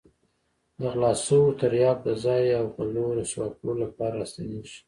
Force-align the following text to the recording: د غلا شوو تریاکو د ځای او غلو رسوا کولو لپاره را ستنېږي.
د 0.79 0.81
غلا 0.93 1.11
شوو 1.25 1.57
تریاکو 1.59 2.03
د 2.07 2.09
ځای 2.23 2.43
او 2.59 2.65
غلو 2.75 3.05
رسوا 3.17 3.45
کولو 3.57 3.73
لپاره 3.83 4.13
را 4.19 4.25
ستنېږي. 4.31 4.77